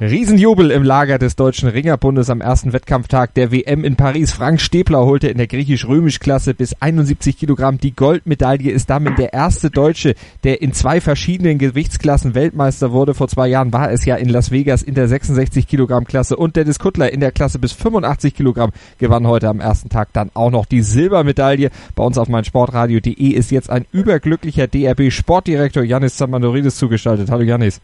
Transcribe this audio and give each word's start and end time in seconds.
Riesenjubel 0.00 0.72
im 0.72 0.82
Lager 0.82 1.18
des 1.18 1.36
Deutschen 1.36 1.68
Ringerbundes 1.68 2.28
am 2.28 2.40
ersten 2.40 2.72
Wettkampftag 2.72 3.32
der 3.34 3.52
WM 3.52 3.84
in 3.84 3.94
Paris. 3.94 4.32
Frank 4.32 4.60
Stepler 4.60 5.04
holte 5.04 5.28
in 5.28 5.38
der 5.38 5.46
griechisch-römisch-Klasse 5.46 6.52
bis 6.52 6.74
71 6.80 7.38
Kilogramm 7.38 7.78
die 7.78 7.94
Goldmedaille, 7.94 8.72
ist 8.72 8.90
damit 8.90 9.18
der 9.18 9.32
erste 9.32 9.70
Deutsche, 9.70 10.16
der 10.42 10.62
in 10.62 10.72
zwei 10.72 11.00
verschiedenen 11.00 11.58
Gewichtsklassen 11.58 12.34
Weltmeister 12.34 12.90
wurde. 12.90 13.14
Vor 13.14 13.28
zwei 13.28 13.46
Jahren 13.46 13.72
war 13.72 13.92
es 13.92 14.04
ja 14.04 14.16
in 14.16 14.28
Las 14.28 14.50
Vegas 14.50 14.82
in 14.82 14.94
der 14.94 15.06
66 15.06 15.68
Kilogramm 15.68 16.06
Klasse 16.06 16.36
und 16.36 16.56
Dennis 16.56 16.80
Kuttler 16.80 17.12
in 17.12 17.20
der 17.20 17.30
Klasse 17.30 17.60
bis 17.60 17.72
85 17.72 18.34
Kilogramm 18.34 18.72
gewann 18.98 19.28
heute 19.28 19.48
am 19.48 19.60
ersten 19.60 19.90
Tag 19.90 20.12
dann 20.12 20.30
auch 20.34 20.50
noch 20.50 20.66
die 20.66 20.82
Silbermedaille. 20.82 21.70
Bei 21.94 22.02
uns 22.02 22.18
auf 22.18 22.28
meinsportradio.de 22.28 23.28
ist 23.28 23.52
jetzt 23.52 23.70
ein 23.70 23.86
überglücklicher 23.92 24.66
DRB 24.66 25.12
Sportdirektor 25.12 25.84
Janis 25.84 26.16
Zamanoridis 26.16 26.76
zugeschaltet. 26.76 27.30
Hallo 27.30 27.44
Janis. 27.44 27.80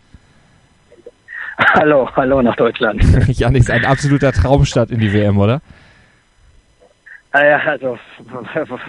Hallo, 1.75 2.09
hallo 2.17 2.43
nach 2.43 2.57
Deutschland. 2.57 3.03
Janis, 3.29 3.71
ein 3.71 3.85
absoluter 3.85 4.33
Traumstart 4.33 4.91
in 4.91 4.99
die 4.99 5.13
WM, 5.13 5.39
oder? 5.39 5.61
Ah 7.33 7.45
ja, 7.45 7.59
also 7.59 7.97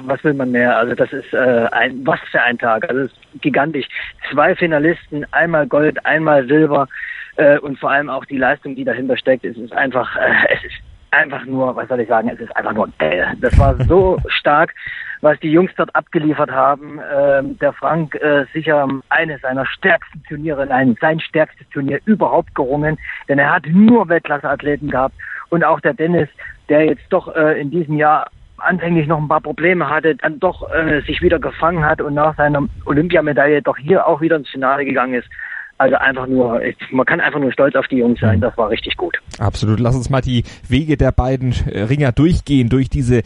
was 0.03 0.23
will 0.23 0.33
man 0.33 0.51
mehr? 0.51 0.75
Also 0.75 0.95
das 0.95 1.13
ist 1.13 1.31
äh, 1.33 1.67
ein 1.71 2.05
was 2.05 2.19
für 2.31 2.41
ein 2.41 2.57
Tag. 2.57 2.89
Also 2.89 3.01
es 3.01 3.11
ist 3.11 3.41
gigantisch. 3.41 3.85
Zwei 4.31 4.55
Finalisten, 4.55 5.25
einmal 5.31 5.67
Gold, 5.67 6.03
einmal 6.05 6.47
Silber 6.47 6.87
äh, 7.35 7.59
und 7.59 7.77
vor 7.77 7.91
allem 7.91 8.09
auch 8.09 8.25
die 8.25 8.37
Leistung, 8.37 8.75
die 8.75 8.83
dahinter 8.83 9.15
steckt. 9.17 9.45
Es 9.45 9.57
ist 9.57 9.73
einfach, 9.73 10.15
äh, 10.15 10.55
es 10.55 10.63
ist 10.63 10.75
einfach 11.11 11.45
nur, 11.45 11.75
was 11.75 11.87
soll 11.87 11.99
ich 11.99 12.07
sagen? 12.07 12.29
Es 12.29 12.39
ist 12.39 12.55
einfach 12.55 12.73
nur 12.73 12.89
geil. 12.97 13.33
Das 13.41 13.57
war 13.59 13.75
so 13.85 14.17
stark 14.27 14.73
was 15.21 15.39
die 15.39 15.51
Jungs 15.51 15.71
dort 15.77 15.95
abgeliefert 15.95 16.51
haben. 16.51 16.99
Ähm, 17.15 17.57
der 17.59 17.73
Frank 17.73 18.15
äh, 18.15 18.45
sicher 18.53 18.87
eines 19.09 19.41
seiner 19.41 19.65
stärksten 19.65 20.23
Turniere, 20.23 20.65
nein, 20.65 20.97
sein 20.99 21.19
stärkstes 21.19 21.69
Turnier 21.69 21.99
überhaupt 22.05 22.53
gerungen, 22.55 22.97
denn 23.29 23.39
er 23.39 23.53
hat 23.53 23.65
nur 23.67 24.09
Weltklasseathleten 24.09 24.89
gehabt. 24.89 25.15
Und 25.49 25.63
auch 25.63 25.79
der 25.79 25.93
Dennis, 25.93 26.29
der 26.69 26.85
jetzt 26.85 27.05
doch 27.09 27.33
äh, 27.35 27.59
in 27.59 27.71
diesem 27.71 27.97
Jahr 27.97 28.27
anfänglich 28.57 29.07
noch 29.07 29.17
ein 29.17 29.27
paar 29.27 29.41
Probleme 29.41 29.89
hatte, 29.89 30.15
dann 30.15 30.39
doch 30.39 30.71
äh, 30.71 31.01
sich 31.01 31.21
wieder 31.21 31.39
gefangen 31.39 31.83
hat 31.83 32.01
und 32.01 32.13
nach 32.13 32.35
seiner 32.37 32.67
Olympiamedaille 32.85 33.61
doch 33.61 33.77
hier 33.77 34.07
auch 34.07 34.21
wieder 34.21 34.35
ins 34.35 34.49
Finale 34.49 34.85
gegangen 34.85 35.15
ist. 35.15 35.27
Also 35.81 35.95
einfach 35.95 36.27
nur, 36.27 36.61
man 36.91 37.07
kann 37.07 37.19
einfach 37.19 37.39
nur 37.39 37.51
stolz 37.51 37.73
auf 37.75 37.87
die 37.87 37.97
Jungs 37.97 38.19
sein. 38.19 38.37
Mhm. 38.37 38.41
Das 38.41 38.55
war 38.55 38.69
richtig 38.69 38.97
gut. 38.97 39.17
Absolut. 39.39 39.79
Lass 39.79 39.95
uns 39.95 40.11
mal 40.11 40.21
die 40.21 40.43
Wege 40.69 40.95
der 40.95 41.11
beiden 41.11 41.53
Ringer 41.53 42.11
durchgehen 42.11 42.69
durch 42.69 42.87
diese 42.87 43.23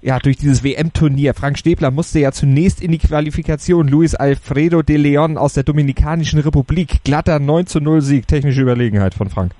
ja, 0.00 0.18
durch 0.18 0.38
dieses 0.38 0.64
WM-Turnier. 0.64 1.34
Frank 1.34 1.58
Stäbler 1.58 1.90
musste 1.90 2.20
ja 2.20 2.32
zunächst 2.32 2.82
in 2.82 2.92
die 2.92 2.98
Qualifikation. 2.98 3.88
Luis 3.88 4.14
Alfredo 4.14 4.80
de 4.80 4.96
Leon 4.96 5.36
aus 5.36 5.52
der 5.52 5.64
Dominikanischen 5.64 6.38
Republik. 6.38 7.04
Glatter 7.04 7.40
9 7.40 7.66
zu 7.66 7.80
0 7.80 8.00
Sieg. 8.00 8.26
Technische 8.26 8.62
Überlegenheit 8.62 9.12
von 9.12 9.28
Frank. 9.28 9.52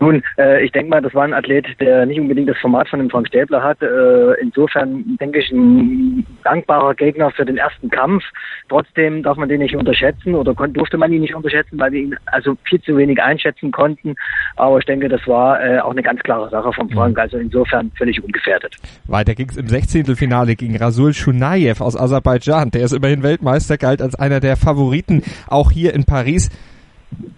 Nun, 0.00 0.22
äh, 0.38 0.64
ich 0.64 0.72
denke 0.72 0.88
mal, 0.88 1.02
das 1.02 1.14
war 1.14 1.24
ein 1.24 1.34
Athlet, 1.34 1.66
der 1.80 2.06
nicht 2.06 2.18
unbedingt 2.18 2.48
das 2.48 2.58
Format 2.58 2.88
von 2.88 2.98
dem 2.98 3.10
Frank 3.10 3.28
Stäbler 3.28 3.62
hat. 3.62 3.82
Äh, 3.82 4.40
insofern 4.40 5.18
denke 5.20 5.40
ich, 5.40 5.50
ein 5.50 6.24
dankbarer 6.42 6.94
Gegner 6.94 7.30
für 7.30 7.44
den 7.44 7.56
ersten 7.56 7.90
Kampf. 7.90 8.24
Trotzdem 8.68 9.22
darf 9.22 9.36
man 9.36 9.48
den 9.48 9.60
nicht 9.60 9.76
unterschätzen 9.76 10.34
oder 10.34 10.54
durfte 10.54 10.98
man 10.98 11.12
ihn 11.12 11.20
nicht 11.20 11.34
unterschätzen, 11.34 11.78
weil 11.78 11.92
wir 11.92 12.00
ihn 12.00 12.16
also 12.26 12.56
viel 12.64 12.80
zu 12.82 12.96
wenig 12.96 13.22
einschätzen 13.22 13.72
konnten. 13.72 14.14
Aber 14.56 14.78
ich 14.78 14.84
denke, 14.84 15.08
das 15.08 15.26
war 15.26 15.62
äh, 15.64 15.80
auch 15.80 15.92
eine 15.92 16.02
ganz 16.02 16.20
klare 16.22 16.50
Sache 16.50 16.72
von 16.72 16.90
Frank. 16.90 17.18
Also 17.18 17.38
insofern 17.38 17.90
völlig 17.96 18.22
ungefährdet. 18.22 18.76
Weiter 19.06 19.34
ging 19.34 19.48
es 19.48 19.56
im 19.56 19.68
16. 19.68 20.16
Finale 20.16 20.56
gegen 20.56 20.76
Rasul 20.76 21.14
Shunayev 21.14 21.80
aus 21.80 21.96
Aserbaidschan. 21.96 22.70
Der 22.70 22.82
ist 22.84 22.92
immerhin 22.92 23.22
Weltmeister, 23.22 23.78
galt 23.78 24.02
als 24.02 24.14
einer 24.14 24.40
der 24.40 24.56
Favoriten, 24.56 25.22
auch 25.48 25.70
hier 25.70 25.94
in 25.94 26.04
Paris. 26.04 26.50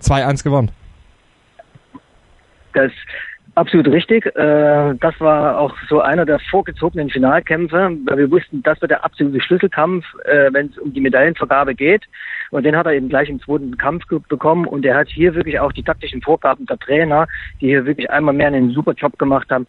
2-1 0.01 0.45
gewonnen. 0.45 0.71
Das 2.73 2.93
absolut 3.55 3.87
richtig. 3.89 4.27
Äh, 4.27 4.95
das 5.01 5.19
war 5.21 5.59
auch 5.59 5.75
so 5.89 6.01
einer 6.01 6.25
der 6.25 6.39
vorgezogenen 6.51 7.11
Finalkämpfe, 7.11 7.97
weil 8.05 8.19
wir 8.19 8.31
wussten, 8.31 8.63
das 8.63 8.81
wird 8.81 8.91
der 8.91 9.05
absolute 9.05 9.41
Schlüsselkampf, 9.41 10.05
äh, 10.25 10.53
wenn 10.53 10.67
es 10.67 10.79
um 10.79 10.93
die 10.93 11.01
Medaillenvergabe 11.01 11.75
geht. 11.75 12.05
Und 12.51 12.65
den 12.65 12.77
hat 12.77 12.87
er 12.87 12.93
eben 12.93 13.09
gleich 13.09 13.29
im 13.29 13.41
zweiten 13.41 13.77
Kampf 13.77 14.05
bekommen. 14.29 14.67
Und 14.67 14.85
er 14.85 14.97
hat 14.97 15.09
hier 15.09 15.35
wirklich 15.35 15.59
auch 15.61 15.73
die 15.73 15.83
taktischen 15.83 16.23
Vorgaben 16.23 16.67
der 16.67 16.79
Trainer, 16.79 17.27
die 17.61 17.69
hier 17.69 17.87
wirklich 17.87 18.11
einmal 18.11 18.35
mehr 18.35 18.49
einen 18.49 18.71
super 18.71 18.93
Job 18.93 19.19
gemacht 19.19 19.51
haben, 19.51 19.67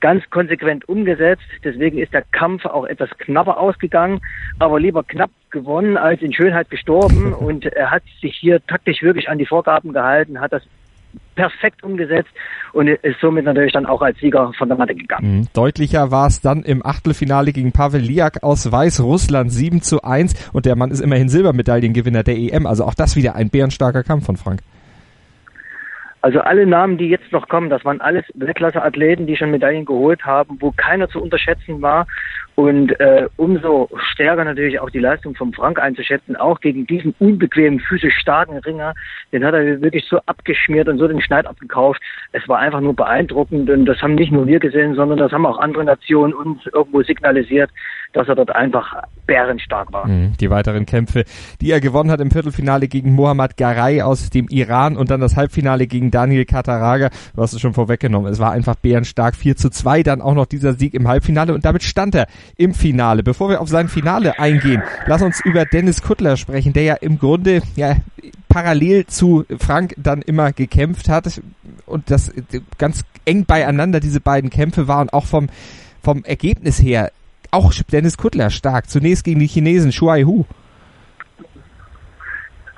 ganz 0.00 0.28
konsequent 0.30 0.88
umgesetzt. 0.88 1.44
Deswegen 1.62 1.98
ist 1.98 2.12
der 2.12 2.24
Kampf 2.32 2.64
auch 2.64 2.86
etwas 2.86 3.10
knapper 3.18 3.58
ausgegangen, 3.58 4.20
aber 4.58 4.80
lieber 4.80 5.04
knapp 5.04 5.30
gewonnen 5.50 5.96
als 5.96 6.22
in 6.22 6.32
Schönheit 6.32 6.70
gestorben. 6.70 7.32
Und 7.38 7.66
er 7.66 7.90
hat 7.90 8.02
sich 8.20 8.36
hier 8.36 8.64
taktisch 8.66 9.02
wirklich 9.02 9.28
an 9.28 9.38
die 9.38 9.46
Vorgaben 9.46 9.92
gehalten, 9.92 10.40
hat 10.40 10.52
das 10.52 10.62
perfekt 11.40 11.82
umgesetzt 11.82 12.30
und 12.74 12.88
ist 12.88 13.18
somit 13.20 13.46
natürlich 13.46 13.72
dann 13.72 13.86
auch 13.86 14.02
als 14.02 14.18
Sieger 14.18 14.52
von 14.58 14.68
der 14.68 14.76
Matte 14.76 14.94
gegangen. 14.94 15.38
Mhm. 15.38 15.48
Deutlicher 15.54 16.10
war 16.10 16.26
es 16.26 16.42
dann 16.42 16.62
im 16.62 16.84
Achtelfinale 16.84 17.52
gegen 17.52 17.72
Pavel 17.72 18.00
Liak 18.00 18.42
aus 18.42 18.70
Weißrussland 18.70 19.50
7 19.50 19.80
zu 19.80 20.02
1 20.02 20.50
und 20.52 20.66
der 20.66 20.76
Mann 20.76 20.90
ist 20.90 21.00
immerhin 21.00 21.30
Silbermedaillengewinner 21.30 22.22
der 22.22 22.36
EM. 22.36 22.66
Also 22.66 22.84
auch 22.84 22.94
das 22.94 23.16
wieder 23.16 23.36
ein 23.36 23.48
bärenstarker 23.48 24.02
Kampf 24.02 24.26
von 24.26 24.36
Frank. 24.36 24.60
Also 26.22 26.40
alle 26.40 26.66
Namen, 26.66 26.98
die 26.98 27.08
jetzt 27.08 27.32
noch 27.32 27.48
kommen, 27.48 27.70
das 27.70 27.82
waren 27.86 28.02
alles 28.02 28.24
Weltklasse-Athleten, 28.34 29.26
die 29.26 29.36
schon 29.36 29.50
Medaillen 29.50 29.86
geholt 29.86 30.22
haben, 30.26 30.58
wo 30.60 30.70
keiner 30.70 31.08
zu 31.08 31.22
unterschätzen 31.22 31.80
war. 31.80 32.06
Und 32.54 32.98
äh, 33.00 33.26
umso 33.36 33.88
stärker 34.12 34.44
natürlich 34.44 34.80
auch 34.80 34.90
die 34.90 34.98
Leistung 34.98 35.34
von 35.34 35.52
Frank 35.52 35.80
einzuschätzen, 35.80 36.36
auch 36.36 36.60
gegen 36.60 36.86
diesen 36.86 37.14
unbequemen, 37.18 37.80
physisch 37.80 38.14
starken 38.18 38.58
Ringer. 38.58 38.94
Den 39.32 39.44
hat 39.44 39.54
er 39.54 39.80
wirklich 39.80 40.04
so 40.06 40.18
abgeschmiert 40.26 40.88
und 40.88 40.98
so 40.98 41.08
den 41.08 41.22
Schneid 41.22 41.46
abgekauft. 41.46 42.02
Es 42.32 42.46
war 42.48 42.58
einfach 42.58 42.80
nur 42.80 42.94
beeindruckend 42.94 43.70
und 43.70 43.86
das 43.86 44.02
haben 44.02 44.14
nicht 44.14 44.32
nur 44.32 44.46
wir 44.46 44.58
gesehen, 44.58 44.94
sondern 44.94 45.18
das 45.18 45.32
haben 45.32 45.46
auch 45.46 45.58
andere 45.58 45.84
Nationen 45.84 46.34
uns 46.34 46.66
irgendwo 46.66 47.02
signalisiert, 47.02 47.70
dass 48.12 48.28
er 48.28 48.34
dort 48.34 48.54
einfach 48.54 48.94
bärenstark 49.26 49.92
war. 49.92 50.08
Mhm. 50.08 50.32
Die 50.40 50.50
weiteren 50.50 50.86
Kämpfe, 50.86 51.24
die 51.60 51.70
er 51.70 51.80
gewonnen 51.80 52.10
hat 52.10 52.20
im 52.20 52.30
Viertelfinale 52.30 52.88
gegen 52.88 53.14
Mohammad 53.14 53.56
Garay 53.56 54.02
aus 54.02 54.30
dem 54.30 54.48
Iran 54.48 54.96
und 54.96 55.10
dann 55.10 55.20
das 55.20 55.36
Halbfinale 55.36 55.86
gegen 55.86 56.10
Daniel 56.10 56.44
Kataraga. 56.44 57.10
Du 57.34 57.42
hast 57.42 57.52
es 57.52 57.60
schon 57.60 57.74
vorweggenommen. 57.74 58.32
Es 58.32 58.40
war 58.40 58.50
einfach 58.50 58.74
bärenstark. 58.74 59.36
4 59.36 59.56
zu 59.56 59.70
2, 59.70 60.02
dann 60.02 60.20
auch 60.20 60.34
noch 60.34 60.46
dieser 60.46 60.74
Sieg 60.74 60.94
im 60.94 61.06
Halbfinale 61.06 61.54
und 61.54 61.64
damit 61.64 61.84
stand 61.84 62.14
er 62.16 62.26
im 62.56 62.74
Finale. 62.74 63.22
Bevor 63.22 63.48
wir 63.48 63.60
auf 63.60 63.68
sein 63.68 63.88
Finale 63.88 64.38
eingehen, 64.38 64.82
lass 65.06 65.22
uns 65.22 65.40
über 65.44 65.64
Dennis 65.64 66.02
Kuttler 66.02 66.36
sprechen, 66.36 66.72
der 66.72 66.82
ja 66.82 66.94
im 66.94 67.18
Grunde 67.18 67.62
ja 67.76 67.96
parallel 68.48 69.06
zu 69.06 69.44
Frank 69.58 69.94
dann 69.96 70.22
immer 70.22 70.52
gekämpft 70.52 71.08
hat 71.08 71.40
und 71.86 72.10
das 72.10 72.32
ganz 72.78 73.04
eng 73.24 73.44
beieinander 73.44 74.00
diese 74.00 74.20
beiden 74.20 74.50
Kämpfe 74.50 74.88
waren, 74.88 75.08
auch 75.10 75.26
vom 75.26 75.48
vom 76.02 76.24
Ergebnis 76.24 76.82
her 76.82 77.12
auch 77.50 77.72
Dennis 77.92 78.16
Kuttler 78.16 78.50
stark. 78.50 78.88
Zunächst 78.88 79.24
gegen 79.24 79.40
die 79.40 79.46
Chinesen 79.46 79.92
Shuai 79.92 80.22
Hu. 80.22 80.44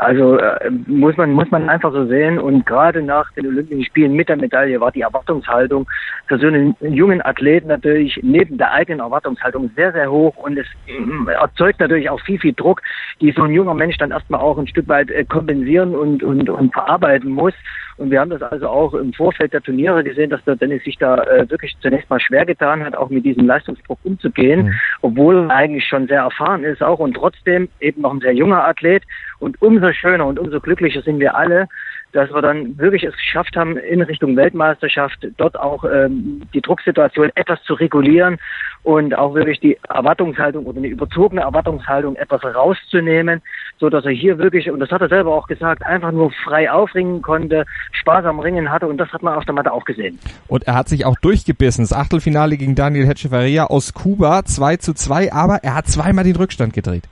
Also 0.03 0.37
äh, 0.37 0.69
muss 0.89 1.17
man 1.17 1.31
muss 1.33 1.49
man 1.53 1.69
einfach 1.69 1.93
so 1.93 2.07
sehen 2.07 2.41
und 2.41 2.67
gerade 2.67 3.03
nach 3.03 3.31
den 3.35 3.47
Olympischen 3.47 3.85
Spielen 3.85 4.15
mit 4.15 4.29
der 4.29 4.37
Medaille 4.37 4.81
war 4.81 4.91
die 4.91 5.03
Erwartungshaltung 5.03 5.87
für 6.27 6.39
so 6.41 6.49
einen 6.49 6.75
jungen 6.81 7.25
Athleten 7.25 7.69
natürlich 7.69 8.19
neben 8.21 8.59
der 8.59 8.73
eigenen 8.73 8.99
Erwartungshaltung 8.99 9.71
sehr 9.77 9.93
sehr 9.93 10.11
hoch 10.11 10.37
und 10.39 10.59
es 10.59 10.67
äh, 10.89 11.33
erzeugt 11.33 11.79
natürlich 11.79 12.11
auch 12.11 12.21
viel 12.23 12.41
viel 12.41 12.53
Druck, 12.53 12.83
die 13.21 13.31
so 13.31 13.43
ein 13.43 13.53
junger 13.53 13.75
Mensch 13.75 13.97
dann 13.97 14.11
erstmal 14.11 14.41
auch 14.41 14.59
ein 14.59 14.67
Stück 14.67 14.89
weit 14.89 15.09
äh, 15.13 15.25
kompensieren 15.25 15.95
und 15.95 16.25
und 16.25 16.51
und 16.51 16.73
verarbeiten 16.73 17.31
muss. 17.31 17.55
Und 17.97 18.11
wir 18.11 18.21
haben 18.21 18.31
das 18.31 18.43
also 18.43 18.69
auch 18.69 18.95
im 18.95 19.13
Vorfeld 19.13 19.53
der 19.53 19.61
Turniere 19.61 20.03
gesehen, 20.03 20.31
dass 20.31 20.43
der 20.45 20.57
Dennis 20.57 20.83
sich 20.85 20.97
da 20.99 21.23
äh, 21.25 21.49
wirklich 21.51 21.77
zunächst 21.81 22.09
mal 22.11 22.21
schwer 22.21 22.47
getan 22.47 22.85
hat, 22.85 22.97
auch 22.97 23.11
mit 23.11 23.25
diesem 23.25 23.47
Leistungsdruck 23.47 23.99
umzugehen, 24.05 24.67
mhm. 24.67 24.75
obwohl 25.03 25.51
er 25.51 25.51
eigentlich 25.51 25.87
schon 25.87 26.07
sehr 26.07 26.23
erfahren 26.23 26.65
ist 26.65 26.83
auch 26.83 26.99
und 26.99 27.15
trotzdem 27.15 27.69
eben 27.81 28.03
noch 28.03 28.13
ein 28.13 28.21
sehr 28.21 28.35
junger 28.35 28.65
Athlet. 28.65 29.03
Und 29.39 29.61
umso 29.61 29.93
schöner 29.93 30.27
und 30.27 30.39
umso 30.39 30.61
glücklicher 30.61 31.03
sind 31.03 31.19
wir 31.19 31.37
alle, 31.37 31.69
dass 32.13 32.33
wir 32.33 32.43
dann 32.43 32.79
wirklich 32.79 33.05
es 33.05 33.17
geschafft 33.17 33.57
haben, 33.57 33.77
in 33.77 34.03
Richtung 34.03 34.37
Weltmeisterschaft 34.37 35.27
dort 35.39 35.59
auch 35.59 35.85
ähm, 35.85 36.43
die 36.53 36.61
Drucksituation 36.61 37.31
etwas 37.35 37.63
zu 37.65 37.75
regulieren 37.75 38.39
und 38.83 39.17
auch 39.17 39.35
wirklich 39.35 39.61
die 39.61 39.79
Erwartungshaltung 39.89 40.67
oder 40.67 40.79
eine 40.79 40.89
überzogene 40.89 41.43
Erwartungshaltung 41.43 42.17
etwas 42.17 42.45
rauszunehmen, 42.45 43.41
so 43.79 43.89
dass 43.89 44.05
er 44.05 44.11
hier 44.11 44.39
wirklich, 44.39 44.71
und 44.71 44.81
das 44.81 44.91
hat 44.91 45.01
er 45.01 45.09
selber 45.09 45.35
auch 45.35 45.47
gesagt, 45.47 45.85
einfach 45.85 46.13
nur 46.13 46.31
frei 46.45 46.71
aufringen 46.71 47.23
konnte, 47.23 47.65
Spaß 47.93 48.25
am 48.27 48.41
Ringen 48.41 48.71
hatte 48.71 48.87
und 48.87 48.99
das 48.99 49.11
hat 49.13 49.23
man 49.23 49.35
auf 49.35 49.45
der 49.45 49.55
Matte 49.55 49.73
auch 49.73 49.85
gesehen. 49.85 50.19
Und 50.49 50.67
er 50.67 50.75
hat 50.75 50.89
sich 50.89 51.07
auch 51.07 51.17
durchgebissen. 51.17 51.85
Das 51.85 51.93
Achtelfinale 51.93 52.57
gegen 52.57 52.75
Daniel 52.75 53.07
Hechevarria 53.07 53.65
aus 53.67 53.95
Kuba, 53.95 54.45
2 54.45 54.77
zu 54.77 54.95
2, 54.95 55.33
aber 55.33 55.61
er 55.63 55.75
hat 55.75 55.87
zweimal 55.87 56.25
den 56.25 56.37
Rückstand 56.37 56.73
gedreht. 56.73 57.05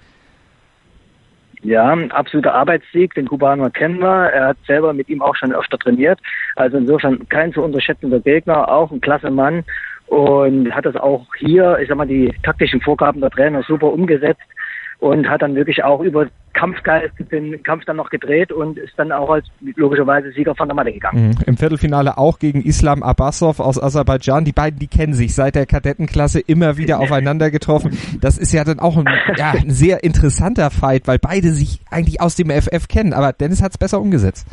Ja, 1.62 1.92
absoluter 2.10 2.54
Arbeitssieg, 2.54 3.14
den 3.14 3.28
Kubaner 3.28 3.70
kennen 3.70 4.00
wir. 4.00 4.30
Er 4.30 4.48
hat 4.48 4.56
selber 4.66 4.92
mit 4.94 5.08
ihm 5.08 5.20
auch 5.20 5.36
schon 5.36 5.52
öfter 5.52 5.78
trainiert. 5.78 6.18
Also 6.56 6.78
insofern 6.78 7.28
kein 7.28 7.52
zu 7.52 7.62
unterschätzender 7.62 8.20
Gegner, 8.20 8.70
auch 8.70 8.90
ein 8.90 9.00
klasse 9.00 9.30
Mann 9.30 9.64
und 10.06 10.74
hat 10.74 10.86
das 10.86 10.96
auch 10.96 11.26
hier, 11.38 11.78
ich 11.80 11.88
sag 11.88 11.96
mal, 11.96 12.06
die 12.06 12.34
taktischen 12.42 12.80
Vorgaben 12.80 13.20
der 13.20 13.30
Trainer 13.30 13.62
super 13.62 13.92
umgesetzt 13.92 14.42
und 15.00 15.28
hat 15.28 15.42
dann 15.42 15.54
wirklich 15.54 15.82
auch 15.82 16.00
über 16.00 16.26
Kampfgeist 16.52 17.14
den 17.32 17.62
Kampf 17.62 17.84
dann 17.86 17.96
noch 17.96 18.10
gedreht 18.10 18.52
und 18.52 18.78
ist 18.78 18.92
dann 18.96 19.12
auch 19.12 19.30
als 19.30 19.46
logischerweise 19.76 20.30
Sieger 20.32 20.54
von 20.54 20.68
der 20.68 20.74
Matte 20.74 20.92
gegangen. 20.92 21.28
Mhm. 21.28 21.44
Im 21.46 21.56
Viertelfinale 21.56 22.18
auch 22.18 22.38
gegen 22.38 22.62
Islam 22.62 23.02
Abbasov 23.02 23.60
aus 23.60 23.82
Aserbaidschan. 23.82 24.44
Die 24.44 24.52
beiden, 24.52 24.78
die 24.78 24.88
kennen 24.88 25.14
sich 25.14 25.34
seit 25.34 25.54
der 25.54 25.64
Kadettenklasse 25.64 26.40
immer 26.40 26.76
wieder 26.76 27.00
aufeinander 27.00 27.50
getroffen. 27.50 27.96
Das 28.20 28.36
ist 28.36 28.52
ja 28.52 28.64
dann 28.64 28.78
auch 28.78 28.98
ein, 28.98 29.06
ja, 29.36 29.52
ein 29.52 29.70
sehr 29.70 30.04
interessanter 30.04 30.70
Fight, 30.70 31.06
weil 31.06 31.18
beide 31.18 31.52
sich 31.52 31.80
eigentlich 31.90 32.20
aus 32.20 32.36
dem 32.36 32.50
FF 32.50 32.88
kennen. 32.88 33.14
Aber 33.14 33.32
Dennis 33.32 33.62
hat 33.62 33.72
es 33.72 33.78
besser 33.78 34.00
umgesetzt. 34.00 34.46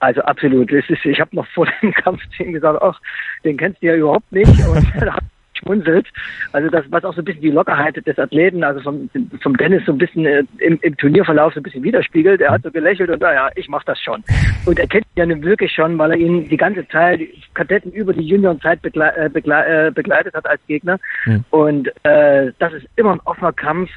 Also 0.00 0.20
absolut. 0.22 0.70
Ist, 0.70 0.90
ich 0.90 1.20
habe 1.20 1.34
noch 1.34 1.46
vor 1.48 1.66
dem 1.82 1.92
Kampf 2.04 2.20
zu 2.36 2.44
ihm 2.44 2.52
gesagt, 2.52 2.80
ach, 2.82 3.00
den 3.44 3.56
kennst 3.56 3.82
du 3.82 3.86
ja 3.86 3.96
überhaupt 3.96 4.30
nicht. 4.30 4.50
Und 4.68 4.86
schmunzelt. 5.56 6.06
Also 6.52 6.68
das, 6.70 6.84
was 6.90 7.04
auch 7.04 7.14
so 7.14 7.20
ein 7.20 7.24
bisschen 7.24 7.42
die 7.42 7.50
Lockerheit 7.50 7.96
des 8.06 8.18
Athleten, 8.18 8.64
also 8.64 8.80
vom, 8.80 9.10
vom 9.42 9.56
Dennis 9.56 9.84
so 9.86 9.92
ein 9.92 9.98
bisschen 9.98 10.26
äh, 10.26 10.44
im, 10.58 10.78
im 10.82 10.96
Turnierverlauf 10.96 11.54
so 11.54 11.60
ein 11.60 11.62
bisschen 11.62 11.82
widerspiegelt. 11.82 12.40
Er 12.40 12.52
hat 12.52 12.62
so 12.62 12.70
gelächelt 12.70 13.10
und 13.10 13.20
naja, 13.20 13.50
ich 13.56 13.68
mach 13.68 13.84
das 13.84 14.00
schon. 14.00 14.22
Und 14.64 14.78
er 14.78 14.86
kennt 14.86 15.04
ihn 15.04 15.16
ja 15.16 15.26
nun 15.26 15.42
wirklich 15.42 15.72
schon, 15.72 15.98
weil 15.98 16.12
er 16.12 16.16
ihn 16.16 16.48
die 16.48 16.56
ganze 16.56 16.86
Zeit, 16.88 17.20
die 17.20 17.42
Kadetten 17.54 17.92
über 17.92 18.12
die 18.12 18.22
Juniorenzeit 18.22 18.82
begle 18.82 19.12
äh, 19.16 19.28
begle 19.28 19.86
äh, 19.86 19.90
begleitet 19.90 20.34
hat 20.34 20.46
als 20.46 20.60
Gegner. 20.66 20.98
Mhm. 21.24 21.44
Und 21.50 21.88
äh, 22.04 22.52
das 22.58 22.72
ist 22.72 22.86
immer 22.96 23.12
ein 23.12 23.20
offener 23.24 23.52
Kampf. 23.52 23.90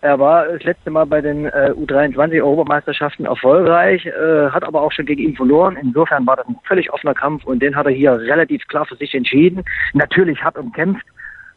Er 0.00 0.18
war 0.18 0.46
das 0.46 0.62
letzte 0.62 0.90
Mal 0.90 1.06
bei 1.06 1.20
den 1.20 1.46
äh, 1.46 1.72
U23-Europameisterschaften 1.76 3.26
erfolgreich, 3.26 4.06
äh, 4.06 4.50
hat 4.50 4.62
aber 4.62 4.82
auch 4.82 4.92
schon 4.92 5.06
gegen 5.06 5.22
ihn 5.22 5.36
verloren. 5.36 5.76
Insofern 5.80 6.26
war 6.26 6.36
das 6.36 6.46
ein 6.46 6.56
völlig 6.64 6.92
offener 6.92 7.14
Kampf 7.14 7.44
und 7.44 7.60
den 7.60 7.74
hat 7.74 7.86
er 7.86 7.92
hier 7.92 8.12
relativ 8.12 8.66
klar 8.68 8.86
für 8.86 8.96
sich 8.96 9.14
entschieden. 9.14 9.64
Natürlich 9.94 10.42
hart 10.42 10.56
umkämpft, 10.56 11.04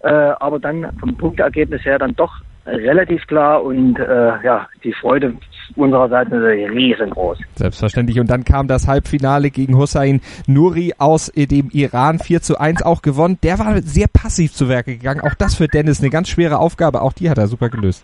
äh, 0.02 0.10
aber 0.10 0.60
dann 0.60 0.92
vom 1.00 1.16
Punktergebnis 1.16 1.86
her 1.86 2.00
dann 2.00 2.16
doch 2.16 2.42
relativ 2.66 3.26
klar 3.28 3.64
und 3.64 4.00
äh, 4.00 4.44
ja, 4.44 4.68
die 4.84 4.94
Freude 4.94 5.34
unsererseits 5.76 6.30
natürlich 6.32 6.70
riesengroß. 6.70 7.40
Selbstverständlich. 7.56 8.20
Und 8.20 8.30
dann 8.30 8.44
kam 8.44 8.68
das 8.68 8.88
Halbfinale 8.88 9.50
gegen 9.50 9.78
Hussein 9.78 10.22
Nuri 10.48 10.94
aus 10.98 11.32
dem 11.36 11.70
Iran 11.72 12.20
4 12.20 12.42
zu 12.42 12.60
1 12.60 12.84
auch 12.84 13.02
gewonnen. 13.02 13.38
Der 13.44 13.60
war 13.60 13.82
sehr 13.82 14.08
passiv 14.08 14.54
zu 14.54 14.70
Werke 14.70 14.98
gegangen. 14.98 15.22
Auch 15.22 15.34
das 15.36 15.56
für 15.56 15.68
Dennis 15.68 16.02
eine 16.02 16.10
ganz 16.10 16.30
schwere 16.30 16.60
Aufgabe. 16.60 17.02
Auch 17.02 17.14
die 17.14 17.30
hat 17.30 17.38
er 17.38 17.48
super 17.48 17.70
gelöst. 17.70 18.04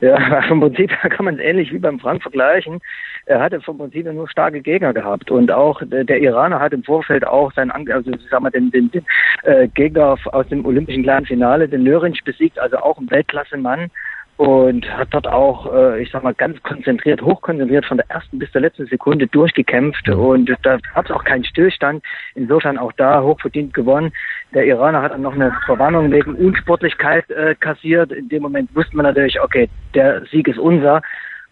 Ja, 0.00 0.42
vom 0.48 0.60
Prinzip 0.60 0.90
kann 1.10 1.24
man 1.24 1.34
es 1.34 1.40
ähnlich 1.40 1.72
wie 1.72 1.78
beim 1.78 1.98
Frank 1.98 2.22
vergleichen. 2.22 2.80
Er 3.26 3.40
hatte 3.40 3.60
vom 3.60 3.78
Prinzip 3.78 4.06
nur 4.12 4.28
starke 4.28 4.60
Gegner 4.60 4.92
gehabt. 4.92 5.30
Und 5.30 5.50
auch 5.50 5.82
der 5.84 6.20
Iraner 6.20 6.60
hat 6.60 6.72
im 6.72 6.84
Vorfeld 6.84 7.26
auch 7.26 7.52
seinen, 7.52 7.70
also 7.70 8.10
ich 8.10 8.20
sag 8.30 8.40
mal, 8.40 8.50
den, 8.50 8.70
den, 8.70 8.90
den 8.90 9.04
äh, 9.42 9.68
Gegner 9.68 10.16
aus 10.26 10.48
dem 10.48 10.64
olympischen 10.64 11.02
kleinen 11.02 11.26
Finale, 11.26 11.68
den 11.68 11.82
Nörinch 11.82 12.22
besiegt, 12.24 12.58
also 12.58 12.76
auch 12.78 12.98
ein 12.98 13.10
Weltklasse-Mann 13.10 13.90
und 14.36 14.86
hat 14.90 15.08
dort 15.12 15.26
auch, 15.26 15.72
äh, 15.72 16.02
ich 16.02 16.10
sag 16.10 16.22
mal, 16.22 16.34
ganz 16.34 16.62
konzentriert, 16.62 17.22
hochkonzentriert 17.22 17.86
von 17.86 17.96
der 17.96 18.10
ersten 18.10 18.38
bis 18.38 18.50
zur 18.52 18.60
letzten 18.60 18.86
Sekunde 18.86 19.26
durchgekämpft 19.26 20.08
und 20.08 20.50
da 20.62 20.78
gab 20.94 21.04
es 21.06 21.10
auch 21.10 21.24
keinen 21.24 21.44
Stillstand. 21.44 22.04
Insofern 22.34 22.76
auch 22.76 22.92
da 22.92 23.22
hochverdient 23.22 23.72
gewonnen. 23.72 24.12
Der 24.52 24.66
Iraner 24.66 25.02
hat 25.02 25.12
dann 25.12 25.22
noch 25.22 25.34
eine 25.34 25.56
Verwarnung 25.64 26.10
wegen 26.10 26.34
Unsportlichkeit 26.34 27.30
äh, 27.30 27.54
kassiert. 27.54 28.12
In 28.12 28.28
dem 28.28 28.42
Moment 28.42 28.74
wusste 28.74 28.96
man 28.96 29.06
natürlich, 29.06 29.40
okay, 29.40 29.68
der 29.94 30.24
Sieg 30.26 30.48
ist 30.48 30.58
unser. 30.58 31.00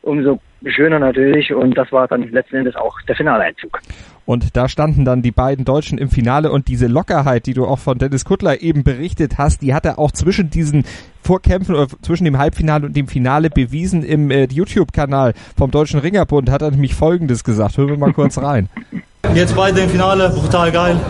Umso 0.02 0.40
schöner 0.72 0.98
natürlich 0.98 1.52
und 1.54 1.76
das 1.76 1.90
war 1.92 2.08
dann 2.08 2.22
letzten 2.30 2.56
Endes 2.56 2.76
auch 2.76 3.00
der 3.02 3.16
Finaleinzug. 3.16 3.80
Und 4.26 4.56
da 4.56 4.68
standen 4.68 5.04
dann 5.04 5.20
die 5.20 5.32
beiden 5.32 5.64
Deutschen 5.64 5.98
im 5.98 6.08
Finale 6.08 6.50
und 6.50 6.68
diese 6.68 6.86
Lockerheit, 6.86 7.44
die 7.46 7.52
du 7.52 7.66
auch 7.66 7.78
von 7.78 7.98
Dennis 7.98 8.24
Kuttler 8.24 8.62
eben 8.62 8.82
berichtet 8.82 9.36
hast, 9.36 9.60
die 9.60 9.74
hat 9.74 9.84
er 9.84 9.98
auch 9.98 10.12
zwischen 10.12 10.48
diesen 10.48 10.84
Vorkämpfen 11.22 11.74
oder 11.74 11.88
zwischen 12.00 12.24
dem 12.24 12.38
Halbfinale 12.38 12.86
und 12.86 12.96
dem 12.96 13.06
Finale 13.06 13.50
bewiesen 13.50 14.02
im 14.02 14.30
äh, 14.30 14.44
YouTube-Kanal 14.44 15.34
vom 15.56 15.70
Deutschen 15.70 16.00
Ringerbund, 16.00 16.50
hat 16.50 16.62
er 16.62 16.70
nämlich 16.70 16.94
Folgendes 16.94 17.44
gesagt. 17.44 17.76
Hören 17.76 17.88
wir 17.88 17.98
mal 17.98 18.12
kurz 18.12 18.38
rein. 18.38 18.68
Jetzt 19.34 19.56
beide 19.56 19.80
im 19.80 19.88
Finale, 19.88 20.28
brutal 20.30 20.70
geil. 20.70 21.00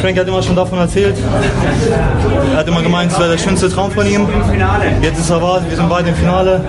Frank 0.00 0.18
hat 0.18 0.26
immer 0.26 0.42
schon 0.42 0.56
davon 0.56 0.78
erzählt. 0.78 1.16
Er 2.52 2.56
hat 2.56 2.68
immer 2.68 2.82
gemeint, 2.82 3.12
es 3.12 3.18
wäre 3.18 3.30
der 3.30 3.38
schönste 3.38 3.68
Traum 3.68 3.90
von 3.90 4.06
ihm. 4.06 4.26
Jetzt 5.02 5.20
ist 5.20 5.30
er 5.30 5.40
wahr, 5.40 5.62
wir 5.66 5.76
sind 5.76 5.88
beide 5.88 6.08
im 6.10 6.14
Finale. 6.14 6.60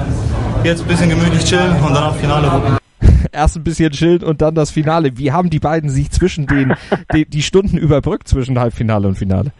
Jetzt 0.66 0.82
ein 0.82 0.88
bisschen 0.88 1.10
gemütlich 1.12 1.44
chillen 1.44 1.74
und 1.74 1.94
danach 1.94 2.16
Finale 2.16 2.48
gucken 2.48 2.78
erst 3.32 3.56
ein 3.56 3.64
bisschen 3.64 3.92
chillen 3.92 4.24
und 4.24 4.42
dann 4.42 4.56
das 4.56 4.72
Finale. 4.72 5.12
Wie 5.16 5.32
haben 5.32 5.52
die 5.52 5.60
beiden 5.60 5.92
sich 5.92 6.10
zwischen 6.10 6.48
den 6.48 6.74
die, 7.14 7.26
die 7.26 7.44
Stunden 7.44 7.78
überbrückt 7.78 8.28
zwischen 8.28 8.60
Halbfinale 8.60 9.08
und 9.08 9.14
Finale? 9.14 9.52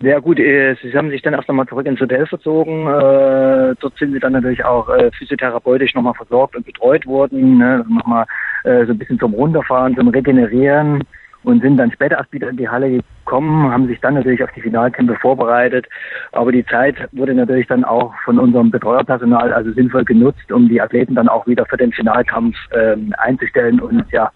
Ja 0.00 0.18
gut, 0.20 0.38
äh, 0.38 0.76
sie 0.82 0.96
haben 0.96 1.10
sich 1.10 1.20
dann 1.20 1.34
erst 1.34 1.50
einmal 1.50 1.66
zurück 1.66 1.84
ins 1.84 2.00
Hotel 2.00 2.26
verzogen. 2.26 2.86
Äh, 2.86 3.74
dort 3.80 3.98
sind 3.98 4.14
sie 4.14 4.18
dann 4.18 4.32
natürlich 4.32 4.64
auch 4.64 4.88
äh, 4.88 5.10
physiotherapeutisch 5.10 5.94
nochmal 5.94 6.14
versorgt 6.14 6.56
und 6.56 6.64
betreut 6.64 7.04
worden. 7.04 7.58
Ne? 7.58 7.84
Nochmal 7.86 8.24
äh, 8.64 8.86
so 8.86 8.92
ein 8.92 8.98
bisschen 8.98 9.18
zum 9.18 9.34
Runterfahren, 9.34 9.94
zum 9.94 10.08
Regenerieren 10.08 11.04
und 11.44 11.62
sind 11.62 11.76
dann 11.76 11.92
später 11.92 12.16
erst 12.16 12.32
wieder 12.32 12.48
in 12.48 12.56
die 12.56 12.68
Halle 12.68 13.02
gekommen, 13.24 13.70
haben 13.70 13.86
sich 13.86 14.00
dann 14.00 14.14
natürlich 14.14 14.42
auf 14.42 14.50
die 14.56 14.62
Finalkämpfe 14.62 15.16
vorbereitet. 15.16 15.86
Aber 16.32 16.50
die 16.50 16.64
Zeit 16.66 16.96
wurde 17.12 17.34
natürlich 17.34 17.66
dann 17.66 17.84
auch 17.84 18.12
von 18.24 18.38
unserem 18.38 18.70
Betreuerpersonal 18.70 19.52
also 19.52 19.72
sinnvoll 19.72 20.04
genutzt, 20.04 20.50
um 20.50 20.68
die 20.68 20.80
Athleten 20.80 21.14
dann 21.14 21.28
auch 21.28 21.46
wieder 21.46 21.66
für 21.66 21.76
den 21.76 21.92
Finalkampf 21.92 22.56
ähm, 22.72 23.14
einzustellen 23.18 23.80
und 23.80 24.04
ja 24.10 24.30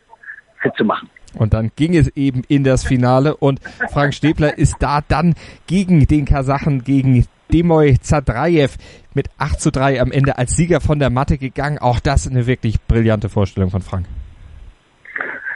fit 0.60 0.72
zu 0.76 0.84
machen. 0.84 1.08
Und 1.34 1.54
dann 1.54 1.70
ging 1.76 1.94
es 1.94 2.08
eben 2.16 2.42
in 2.48 2.64
das 2.64 2.84
Finale 2.84 3.36
und 3.36 3.60
Frank 3.90 4.14
Stäbler 4.14 4.56
ist 4.56 4.76
da 4.80 5.00
dann 5.06 5.34
gegen 5.66 6.06
den 6.06 6.24
Kasachen, 6.24 6.84
gegen 6.84 7.26
Demoy 7.52 7.98
Zadrajev 8.00 8.76
mit 9.14 9.28
8 9.38 9.60
zu 9.60 9.70
3 9.70 10.00
am 10.00 10.12
Ende 10.12 10.38
als 10.38 10.56
Sieger 10.56 10.80
von 10.80 10.98
der 10.98 11.10
Matte 11.10 11.38
gegangen. 11.38 11.78
Auch 11.78 12.00
das 12.00 12.26
eine 12.26 12.46
wirklich 12.46 12.80
brillante 12.86 13.28
Vorstellung 13.28 13.70
von 13.70 13.82
Frank. 13.82 14.06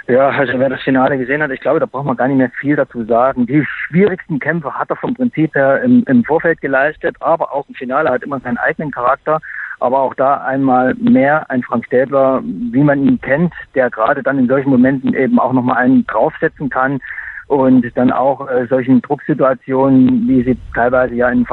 Ja, 0.09 0.31
also 0.31 0.59
wer 0.59 0.69
das 0.69 0.83
Finale 0.83 1.17
gesehen 1.17 1.43
hat, 1.43 1.53
ich 1.53 1.61
glaube, 1.61 1.79
da 1.79 1.87
braucht 1.87 2.07
man 2.07 2.17
gar 2.17 2.27
nicht 2.27 2.37
mehr 2.37 2.51
viel 2.61 2.75
dazu 2.75 3.05
sagen. 3.05 3.47
Die 3.47 3.65
schwierigsten 3.65 4.41
Kämpfe 4.41 4.75
hat 4.75 4.91
er 4.91 4.97
vom 4.97 5.15
Prinzip 5.15 5.55
her 5.55 5.81
im, 5.83 6.03
im 6.09 6.25
Vorfeld 6.25 6.61
geleistet, 6.61 7.17
aber 7.21 7.53
auch 7.53 7.69
im 7.69 7.75
Finale 7.75 8.11
hat 8.11 8.25
immer 8.25 8.41
seinen 8.41 8.59
eigenen 8.59 8.91
Charakter. 8.91 9.41
Aber 9.79 10.01
auch 10.01 10.15
da 10.15 10.39
einmal 10.39 10.95
mehr 10.95 11.49
ein 11.51 11.63
Frank 11.63 11.87
Städler, 11.87 12.41
wie 12.45 12.83
man 12.83 13.05
ihn 13.05 13.21
kennt, 13.21 13.53
der 13.75 13.91
gerade 13.91 14.23
dann 14.23 14.39
in 14.39 14.49
solchen 14.49 14.71
Momenten 14.71 15.15
eben 15.15 15.39
auch 15.39 15.53
nochmal 15.53 15.77
einen 15.77 16.07
draufsetzen 16.07 16.69
kann 16.69 17.01
und 17.49 17.85
dann 17.97 18.11
auch 18.11 18.49
äh, 18.49 18.67
solchen 18.69 19.03
Drucksituationen, 19.03 20.27
wie 20.29 20.43
sie 20.43 20.57
teilweise 20.75 21.15
ja 21.15 21.29
in, 21.29 21.45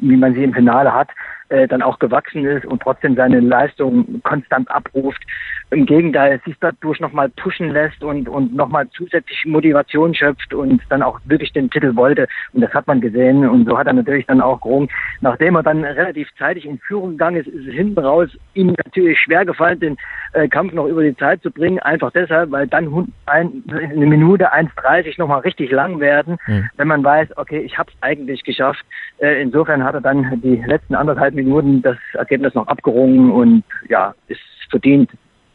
wie 0.00 0.16
man 0.16 0.34
sie 0.34 0.44
im 0.44 0.52
Finale 0.54 0.92
hat, 0.92 1.08
äh, 1.48 1.68
dann 1.68 1.82
auch 1.82 1.98
gewachsen 1.98 2.44
ist 2.44 2.64
und 2.66 2.82
trotzdem 2.82 3.16
seine 3.16 3.40
Leistung 3.40 4.22
konstant 4.22 4.70
abruft. 4.70 5.22
Im 5.70 5.86
Gegenteil, 5.86 6.40
sich 6.44 6.56
dadurch 6.60 7.00
nochmal 7.00 7.28
pushen 7.30 7.70
lässt 7.70 8.02
und, 8.02 8.28
und 8.28 8.54
nochmal 8.54 8.88
zusätzlich 8.90 9.44
Motivation 9.44 10.14
schöpft 10.14 10.54
und 10.54 10.82
dann 10.88 11.02
auch 11.02 11.20
wirklich 11.24 11.52
den 11.52 11.70
Titel 11.70 11.96
wollte. 11.96 12.28
Und 12.52 12.60
das 12.60 12.72
hat 12.72 12.86
man 12.86 13.00
gesehen. 13.00 13.48
Und 13.48 13.68
so 13.68 13.76
hat 13.76 13.86
er 13.86 13.92
natürlich 13.92 14.26
dann 14.26 14.40
auch 14.40 14.60
gerungen. 14.60 14.88
Nachdem 15.20 15.56
er 15.56 15.62
dann 15.62 15.84
relativ 15.84 16.28
zeitig 16.38 16.66
in 16.66 16.78
Führung 16.78 17.12
gegangen 17.12 17.36
ist, 17.36 17.48
ist 17.48 17.66
es 17.66 17.74
hinten 17.74 17.98
raus 17.98 18.30
ihm 18.54 18.74
natürlich 18.84 19.18
schwer 19.18 19.44
gefallen, 19.44 19.80
den 19.80 19.96
äh, 20.32 20.48
Kampf 20.48 20.72
noch 20.72 20.86
über 20.86 21.02
die 21.02 21.16
Zeit 21.16 21.42
zu 21.42 21.50
bringen. 21.50 21.78
Einfach 21.80 22.10
deshalb, 22.12 22.50
weil 22.50 22.66
dann 22.66 23.12
ein, 23.26 23.62
eine 23.68 24.06
Minute 24.06 24.52
1,30 24.52 25.14
nochmal 25.18 25.40
richtig 25.40 25.70
lang 25.70 26.00
werden, 26.00 26.36
mhm. 26.46 26.68
wenn 26.76 26.88
man 26.88 27.04
weiß, 27.04 27.36
okay, 27.36 27.60
ich 27.60 27.78
habe 27.78 27.90
es 27.90 28.02
eigentlich 28.02 28.44
geschafft. 28.44 28.84
Äh, 29.18 29.42
insofern 29.42 29.84
hat 29.84 29.94
er 29.94 30.00
dann 30.00 30.40
die 30.42 30.62
letzten 30.66 30.94
anderthalb 30.94 31.34
Minuten 31.34 31.82
das 31.82 31.96
Ergebnis 32.14 32.54
noch 32.54 32.66
abgerungen 32.66 33.30
und 33.30 33.64
ja, 33.88 34.14
ist 34.28 34.40
verdient, 34.70 35.10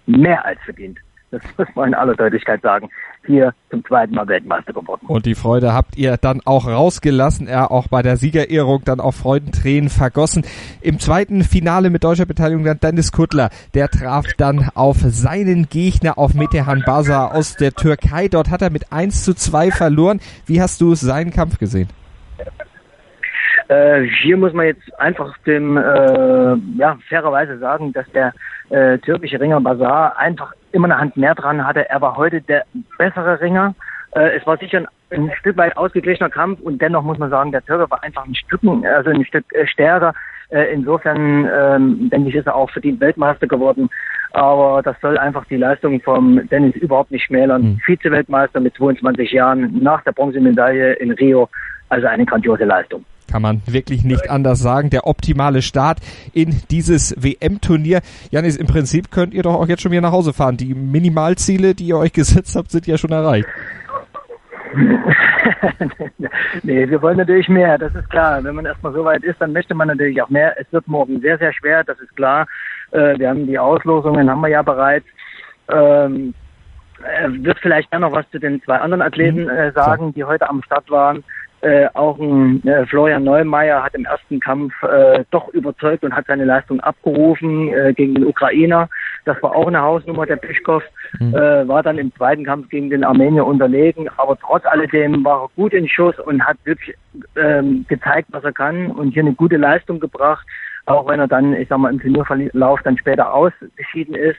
mehr 0.06 0.46
als 0.46 0.60
verdient. 0.64 1.00
Das 1.32 1.42
muss 1.58 1.68
man 1.76 1.90
in 1.90 1.94
aller 1.94 2.16
Deutlichkeit 2.16 2.62
sagen. 2.62 2.90
Hier 3.26 3.54
zum 3.70 3.86
zweiten 3.86 4.16
Mal 4.16 4.28
Weltmeister 4.28 4.74
geworden. 4.74 5.06
Und 5.08 5.26
die 5.26 5.36
Freude 5.36 5.74
habt 5.74 5.98
ihr 5.98 6.18
dann 6.18 6.42
auch 6.46 6.68
rausgelassen. 6.68 7.48
Er 7.48 7.70
auch 7.70 7.88
bei 7.88 8.02
der 8.02 8.18
Siegerehrung 8.18 8.84
dann 8.86 9.00
auch 9.00 9.14
Freudentränen 9.14 9.90
vergossen. 9.90 10.44
Im 10.82 11.00
zweiten 11.00 11.44
Finale 11.44 11.90
mit 11.90 12.04
deutscher 12.04 12.26
Beteiligung 12.26 12.64
dann 12.64 12.80
Dennis 12.80 13.12
Kuttler. 13.12 13.50
Der 13.74 13.90
traf 13.90 14.26
dann 14.38 14.70
auf 14.74 14.98
seinen 15.02 15.70
Gegner 15.70 16.18
auf 16.18 16.34
Metehan 16.34 16.84
Basar 16.86 17.36
aus 17.36 17.56
der 17.56 17.74
Türkei. 17.74 18.30
Dort 18.30 18.50
hat 18.50 18.62
er 18.62 18.72
mit 18.72 18.92
1 18.92 19.24
zu 19.24 19.36
2 19.36 19.72
verloren. 19.72 20.22
Wie 20.46 20.62
hast 20.62 20.82
du 20.82 20.96
seinen 20.96 21.32
Kampf 21.32 21.60
gesehen? 21.60 21.90
Äh, 23.70 24.08
hier 24.24 24.36
muss 24.36 24.52
man 24.52 24.66
jetzt 24.66 25.00
einfach 25.00 25.38
dem, 25.46 25.78
äh, 25.78 26.56
ja, 26.76 26.98
fairerweise 27.08 27.60
sagen, 27.60 27.94
dass 27.94 28.10
der 28.14 28.34
äh, 28.70 28.98
türkische 28.98 29.40
Ringer 29.40 29.62
Bazar 29.62 30.18
einfach 30.18 30.54
immer 30.72 30.86
eine 30.86 30.98
Hand 30.98 31.18
mehr 31.18 31.36
dran 31.36 31.66
hatte. 31.66 31.88
Er 31.88 32.02
war 32.02 32.18
heute 32.18 32.42
der 32.42 32.66
bessere 32.98 33.40
Ringer. 33.40 33.76
Äh, 34.16 34.38
es 34.38 34.48
war 34.48 34.58
sicher 34.58 34.80
ein, 34.80 34.88
ein, 35.12 35.32
Stück 35.40 35.56
weit 35.58 35.78
ausgeglichener 35.78 36.32
Kampf 36.32 36.60
und 36.62 36.82
dennoch 36.82 37.04
muss 37.04 37.20
man 37.20 37.30
sagen, 37.30 37.52
der 37.52 37.64
Türke 37.64 37.90
war 37.92 38.04
einfach 38.04 38.26
ein 38.26 38.34
Stück, 38.34 38.62
also 38.64 39.12
ein 39.12 39.26
Stück 39.26 39.46
äh, 39.54 39.68
stärker. 39.68 40.16
Äh, 40.50 40.74
insofern 40.74 41.48
ähm, 41.56 42.10
denke 42.10 42.30
ich, 42.30 42.36
ist 42.36 42.48
er 42.48 42.56
auch 42.56 42.72
verdient 42.72 43.00
Weltmeister 43.00 43.46
geworden. 43.46 43.88
Aber 44.32 44.82
das 44.82 45.00
soll 45.00 45.20
einfach 45.20 45.46
die 45.46 45.58
Leistung 45.58 46.02
vom 46.02 46.42
Dennis 46.50 46.76
überhaupt 46.76 47.12
nicht 47.12 47.26
schmälern. 47.26 47.62
Mhm. 47.62 47.80
Vize-Weltmeister 47.86 48.60
mit 48.60 48.76
22 48.76 49.32
Jahren 49.32 49.78
nach 49.80 50.04
der 50.04 50.12
Bronzemedaille 50.12 50.94
in 50.94 51.12
Rio. 51.12 51.50
Also 51.90 52.08
eine 52.08 52.26
grandiose 52.26 52.66
Leistung. 52.66 53.06
Kann 53.30 53.42
man 53.42 53.62
wirklich 53.66 54.04
nicht 54.04 54.30
anders 54.30 54.60
sagen. 54.60 54.90
Der 54.90 55.06
optimale 55.08 55.62
Start 55.62 56.00
in 56.34 56.62
dieses 56.72 57.16
WM-Turnier. 57.18 58.02
Janis, 58.32 58.58
im 58.58 58.68
Prinzip 58.68 59.12
könnt 59.12 59.34
ihr 59.34 59.44
doch 59.44 59.56
auch 59.56 59.68
jetzt 59.68 59.82
schon 59.82 59.92
wieder 59.92 60.02
nach 60.02 60.12
Hause 60.12 60.34
fahren. 60.34 60.58
Die 60.58 60.74
Minimalziele, 60.74 61.76
die 61.76 61.86
ihr 61.86 61.98
euch 61.98 62.14
gesetzt 62.14 62.56
habt, 62.56 62.72
sind 62.72 62.88
ja 62.88 62.98
schon 62.98 63.12
erreicht. 63.12 63.48
nee, 66.64 66.90
wir 66.90 67.02
wollen 67.02 67.18
natürlich 67.18 67.50
mehr, 67.50 67.78
das 67.78 67.94
ist 67.96 68.10
klar. 68.10 68.44
Wenn 68.44 68.56
man 68.56 68.66
erstmal 68.66 68.94
so 68.94 69.04
weit 69.04 69.24
ist, 69.24 69.42
dann 69.42 69.54
möchte 69.54 69.74
man 69.74 69.88
natürlich 69.88 70.22
auch 70.22 70.30
mehr. 70.30 70.56
Es 70.60 70.72
wird 70.72 70.88
morgen 70.88 71.20
sehr, 71.22 71.38
sehr 71.38 71.54
schwer, 71.54 71.84
das 71.84 72.00
ist 72.00 72.16
klar. 72.16 72.48
Äh, 72.92 73.18
wir 73.18 73.30
haben 73.30 73.48
die 73.48 73.58
Auslosungen, 73.58 74.30
haben 74.30 74.42
wir 74.42 74.50
ja 74.50 74.62
bereits. 74.62 75.08
Ähm, 75.72 76.34
äh, 77.04 77.30
wird 77.44 77.60
vielleicht 77.60 77.90
gerne 77.92 78.08
noch 78.08 78.16
was 78.16 78.30
zu 78.32 78.40
den 78.40 78.62
zwei 78.64 78.78
anderen 78.78 79.02
Athleten 79.02 79.44
mhm. 79.44 79.50
äh, 79.50 79.72
sagen, 79.72 80.14
die 80.14 80.24
heute 80.24 80.50
am 80.50 80.62
Start 80.64 80.90
waren. 80.90 81.24
Äh, 81.62 81.88
auch 81.94 82.18
ein 82.20 82.66
äh, 82.66 82.86
Florian 82.86 83.26
Neumeier 83.26 83.84
hat 83.84 83.94
im 83.94 84.06
ersten 84.06 84.40
Kampf 84.40 84.74
äh, 84.84 85.26
doch 85.32 85.50
überzeugt 85.50 86.04
und 86.04 86.16
hat 86.16 86.26
seine 86.28 86.46
Leistung 86.46 86.80
abgerufen 86.80 87.74
äh, 87.74 87.94
gegen 87.94 88.16
den 88.16 88.26
Ukrainer. 88.26 88.88
Das 89.26 89.42
war 89.44 89.56
auch 89.56 89.68
eine 89.68 89.82
Hausnummer 89.82 90.26
der 90.26 90.38
Pischkov. 90.38 90.84
Mhm. 91.20 91.36
Äh, 91.36 91.68
war 91.68 91.84
dann 91.84 91.98
im 91.98 92.14
zweiten 92.16 92.46
Kampf 92.46 92.70
gegen 92.70 92.90
den 92.90 93.04
Armenier 93.04 93.46
unterlegen, 93.46 94.08
aber 94.18 94.38
trotz 94.38 94.66
alledem 94.66 95.26
war 95.26 95.44
er 95.44 95.50
gut 95.56 95.74
in 95.74 95.88
Schuss 95.88 96.18
und 96.20 96.46
hat 96.46 96.58
wirklich 96.64 96.96
ähm, 97.36 97.86
gezeigt, 97.90 98.30
was 98.32 98.44
er 98.44 98.54
kann 98.54 98.92
und 98.92 99.12
hier 99.12 99.24
eine 99.24 99.34
gute 99.34 99.58
Leistung 99.58 100.00
gebracht, 100.00 100.46
auch 100.86 101.08
wenn 101.10 101.20
er 101.20 101.28
dann, 101.28 101.54
ich 101.54 101.68
sag 101.68 101.80
mal, 101.80 101.92
im 101.92 102.00
Turnierverlauf 102.00 102.82
dann 102.84 102.98
später 102.98 103.34
ausgeschieden 103.34 104.16
ist. 104.16 104.38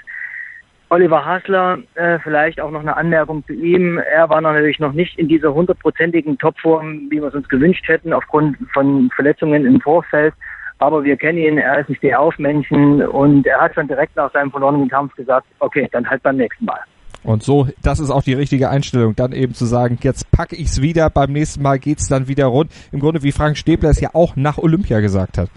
Oliver 0.90 1.24
Hasler, 1.24 1.78
äh, 1.94 2.18
vielleicht 2.18 2.60
auch 2.60 2.72
noch 2.72 2.80
eine 2.80 2.96
Anmerkung 2.96 3.44
zu 3.46 3.52
ihm. 3.52 3.98
Er 3.98 4.28
war 4.28 4.40
natürlich 4.40 4.80
noch 4.80 4.92
nicht 4.92 5.16
in 5.18 5.28
dieser 5.28 5.54
hundertprozentigen 5.54 6.36
Topform, 6.36 7.08
wie 7.10 7.20
wir 7.20 7.28
es 7.28 7.34
uns 7.34 7.48
gewünscht 7.48 7.86
hätten, 7.86 8.12
aufgrund 8.12 8.56
von 8.74 9.08
Verletzungen 9.14 9.64
im 9.66 9.80
Vorfeld. 9.80 10.34
Aber 10.78 11.04
wir 11.04 11.16
kennen 11.16 11.38
ihn, 11.38 11.58
er 11.58 11.78
ist 11.78 11.90
ein 11.90 11.94
Stehaufmännchen 11.94 13.06
und 13.06 13.46
er 13.46 13.60
hat 13.60 13.74
schon 13.74 13.86
direkt 13.86 14.16
nach 14.16 14.32
seinem 14.32 14.50
verlorenen 14.50 14.88
Kampf 14.88 15.14
gesagt, 15.14 15.46
okay, 15.60 15.88
dann 15.92 16.08
halt 16.10 16.22
beim 16.24 16.36
nächsten 16.36 16.64
Mal. 16.64 16.80
Und 17.22 17.44
so, 17.44 17.68
das 17.82 18.00
ist 18.00 18.10
auch 18.10 18.22
die 18.22 18.34
richtige 18.34 18.70
Einstellung, 18.70 19.14
dann 19.14 19.32
eben 19.32 19.54
zu 19.54 19.66
sagen, 19.66 19.98
jetzt 20.02 20.32
packe 20.32 20.56
ich's 20.56 20.80
wieder, 20.80 21.08
beim 21.08 21.32
nächsten 21.32 21.62
Mal 21.62 21.78
geht's 21.78 22.08
dann 22.08 22.26
wieder 22.26 22.46
rund. 22.46 22.72
Im 22.90 22.98
Grunde, 22.98 23.22
wie 23.22 23.30
Frank 23.30 23.58
Stäbler 23.58 23.90
es 23.90 24.00
ja 24.00 24.10
auch 24.14 24.34
nach 24.34 24.58
Olympia 24.58 24.98
gesagt 25.00 25.38
hat. 25.38 25.50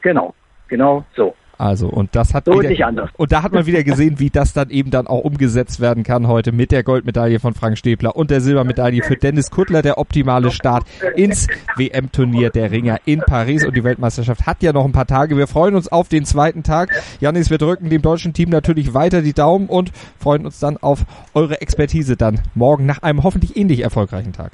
Genau, 0.00 0.34
genau 0.68 1.04
so. 1.14 1.34
Also, 1.58 1.88
und 1.88 2.14
das 2.14 2.34
hat 2.34 2.44
so 2.44 2.62
wieder, 2.62 3.08
und 3.16 3.32
da 3.32 3.42
hat 3.42 3.52
man 3.52 3.66
wieder 3.66 3.82
gesehen, 3.84 4.20
wie 4.20 4.30
das 4.30 4.52
dann 4.52 4.70
eben 4.70 4.92
dann 4.92 5.08
auch 5.08 5.24
umgesetzt 5.24 5.80
werden 5.80 6.04
kann 6.04 6.28
heute 6.28 6.52
mit 6.52 6.70
der 6.70 6.84
Goldmedaille 6.84 7.40
von 7.40 7.52
Frank 7.52 7.76
Stäbler 7.76 8.14
und 8.14 8.30
der 8.30 8.40
Silbermedaille 8.40 9.02
für 9.02 9.16
Dennis 9.16 9.50
Kuttler, 9.50 9.82
der 9.82 9.98
optimale 9.98 10.52
Start 10.52 10.84
ins 11.16 11.48
WM-Turnier 11.76 12.50
der 12.50 12.70
Ringer 12.70 12.98
in 13.06 13.18
Paris 13.20 13.66
und 13.66 13.76
die 13.76 13.82
Weltmeisterschaft 13.82 14.46
hat 14.46 14.62
ja 14.62 14.72
noch 14.72 14.84
ein 14.84 14.92
paar 14.92 15.08
Tage. 15.08 15.36
Wir 15.36 15.48
freuen 15.48 15.74
uns 15.74 15.90
auf 15.90 16.08
den 16.08 16.24
zweiten 16.24 16.62
Tag. 16.62 16.90
Janis, 17.18 17.50
wir 17.50 17.58
drücken 17.58 17.90
dem 17.90 18.02
deutschen 18.02 18.32
Team 18.32 18.50
natürlich 18.50 18.94
weiter 18.94 19.20
die 19.20 19.32
Daumen 19.32 19.68
und 19.68 19.90
freuen 20.20 20.46
uns 20.46 20.60
dann 20.60 20.76
auf 20.76 21.00
eure 21.34 21.60
Expertise 21.60 22.16
dann 22.16 22.38
morgen 22.54 22.86
nach 22.86 23.02
einem 23.02 23.24
hoffentlich 23.24 23.56
ähnlich 23.56 23.82
erfolgreichen 23.82 24.32
Tag. 24.32 24.52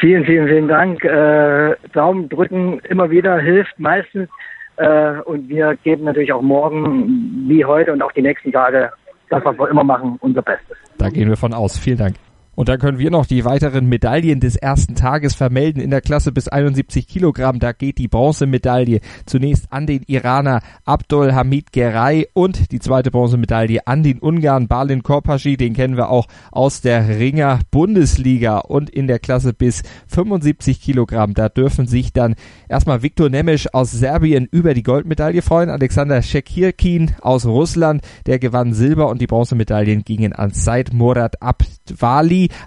Vielen, 0.00 0.24
vielen, 0.24 0.46
vielen 0.46 0.68
Dank. 0.68 1.02
Äh, 1.04 1.76
Daumen 1.94 2.28
drücken 2.28 2.80
immer 2.80 3.10
wieder 3.10 3.38
hilft 3.38 3.78
meistens 3.78 4.28
äh, 4.76 5.20
und 5.20 5.48
wir 5.48 5.76
geben 5.82 6.04
natürlich 6.04 6.32
auch 6.32 6.42
morgen, 6.42 7.46
wie 7.48 7.64
heute 7.64 7.92
und 7.92 8.02
auch 8.02 8.12
die 8.12 8.22
nächsten 8.22 8.52
Tage, 8.52 8.90
das, 9.30 9.44
was 9.44 9.58
wir 9.58 9.68
immer 9.68 9.84
machen, 9.84 10.16
unser 10.20 10.42
Bestes. 10.42 10.76
Da 10.98 11.08
gehen 11.08 11.28
wir 11.28 11.36
von 11.36 11.54
aus. 11.54 11.78
Vielen 11.78 11.98
Dank. 11.98 12.14
Und 12.54 12.68
dann 12.68 12.78
können 12.78 12.98
wir 12.98 13.10
noch 13.10 13.26
die 13.26 13.44
weiteren 13.44 13.86
Medaillen 13.86 14.40
des 14.40 14.56
ersten 14.56 14.94
Tages 14.94 15.34
vermelden 15.34 15.82
in 15.82 15.90
der 15.90 16.00
Klasse 16.00 16.32
bis 16.32 16.48
71 16.48 17.06
Kilogramm. 17.06 17.58
Da 17.58 17.72
geht 17.72 17.98
die 17.98 18.08
Bronzemedaille 18.08 19.00
zunächst 19.26 19.66
an 19.70 19.86
den 19.86 20.02
Iraner 20.06 20.60
Abdul 20.84 21.34
Hamid 21.34 21.72
Geray 21.72 22.28
und 22.32 22.72
die 22.72 22.78
zweite 22.78 23.10
Bronzemedaille 23.10 23.86
an 23.86 24.02
den 24.02 24.18
Ungarn 24.18 24.68
Balin 24.68 25.02
Korpaschi. 25.02 25.56
Den 25.56 25.74
kennen 25.74 25.96
wir 25.96 26.10
auch 26.10 26.26
aus 26.52 26.80
der 26.80 27.08
Ringer 27.18 27.60
Bundesliga 27.70 28.58
und 28.58 28.90
in 28.90 29.06
der 29.06 29.18
Klasse 29.18 29.52
bis 29.52 29.82
75 30.08 30.80
Kilogramm. 30.80 31.34
Da 31.34 31.48
dürfen 31.48 31.86
sich 31.86 32.12
dann 32.12 32.34
erstmal 32.68 33.02
Viktor 33.02 33.28
Nemes 33.28 33.66
aus 33.72 33.90
Serbien 33.90 34.48
über 34.50 34.74
die 34.74 34.82
Goldmedaille 34.82 35.42
freuen. 35.42 35.70
Alexander 35.70 36.22
Shekirkin 36.22 37.12
aus 37.20 37.46
Russland, 37.46 38.02
der 38.26 38.38
gewann 38.38 38.74
Silber 38.74 39.08
und 39.08 39.20
die 39.20 39.26
Bronzemedaillen 39.26 40.04
gingen 40.04 40.32
an 40.32 40.50
Said 40.50 40.92
Murad 40.92 41.42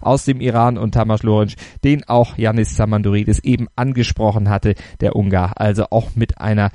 Aus 0.01 0.25
dem 0.25 0.41
Iran 0.41 0.77
und 0.77 0.93
Tamas 0.93 1.24
Lorenc, 1.24 1.53
den 1.84 2.03
auch 2.07 2.38
Yanis 2.38 2.75
Samanduridis 2.75 3.39
eben 3.39 3.67
angesprochen 3.75 4.50
hatte, 4.50 4.75
der 5.01 5.15
Ungar. 5.15 5.60
Also 5.60 5.86
auch 5.89 6.15
mit 6.15 6.39
einer 6.39 6.72